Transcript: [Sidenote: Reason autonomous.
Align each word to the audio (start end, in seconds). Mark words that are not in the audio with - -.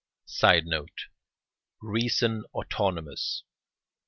[Sidenote: 0.25 1.09
Reason 1.79 2.43
autonomous. 2.55 3.43